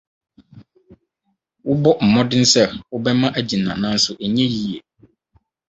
[1.65, 4.79] Wobɔ mmɔden sɛ wobɛma agyina nanso ɛnyɛ yiye.